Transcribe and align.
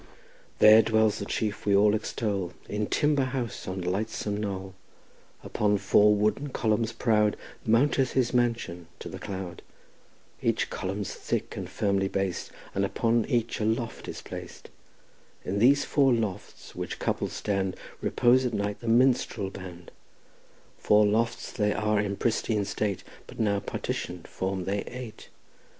There 0.57 0.81
dwells 0.81 1.19
the 1.19 1.25
chief 1.27 1.63
we 1.63 1.75
all 1.75 1.93
extol 1.93 2.53
In 2.67 2.87
timber 2.87 3.25
house 3.25 3.67
on 3.67 3.81
lightsome 3.81 4.35
knoll; 4.37 4.73
Upon 5.43 5.77
four 5.77 6.15
wooden 6.15 6.49
columns 6.49 6.91
proud 6.91 7.37
Mounteth 7.67 8.13
his 8.13 8.33
mansion 8.33 8.87
to 8.97 9.07
the 9.07 9.19
cloud; 9.19 9.61
Each 10.41 10.71
column's 10.71 11.13
thick 11.13 11.55
and 11.55 11.69
firmly 11.69 12.07
bas'd, 12.07 12.49
And 12.73 12.83
upon 12.83 13.25
each 13.25 13.59
a 13.59 13.63
loft 13.63 14.07
is 14.07 14.23
plac'd; 14.23 14.71
In 15.45 15.59
these 15.59 15.85
four 15.85 16.11
lofts, 16.11 16.73
which 16.73 16.97
coupled 16.97 17.29
stand, 17.29 17.75
Repose 18.01 18.43
at 18.43 18.55
night 18.55 18.79
the 18.79 18.87
minstrel 18.87 19.51
band; 19.51 19.91
Four 20.79 21.05
lofts 21.05 21.51
they 21.51 21.75
were 21.75 21.99
in 21.99 22.15
pristine 22.15 22.65
state, 22.65 23.03
But 23.27 23.39
now 23.39 23.59
partitioned 23.59 24.27
form 24.27 24.63
they 24.65 24.79
eight. 24.85 25.29